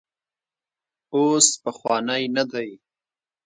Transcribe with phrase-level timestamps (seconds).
[1.13, 2.69] اوس پخوانی نه دی.